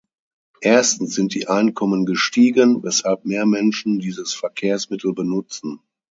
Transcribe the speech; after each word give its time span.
Erstens 0.63 1.13
sind 1.13 1.35
die 1.35 1.47
Einkommen 1.47 2.07
gestiegen, 2.07 2.81
weshalb 2.81 3.23
mehr 3.25 3.45
Menschen 3.45 3.99
dieses 3.99 4.33
Verkehrsmittel 4.33 5.13
benutzen. 5.13 5.79